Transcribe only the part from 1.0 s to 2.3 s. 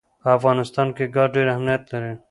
ګاز ډېر اهمیت لري.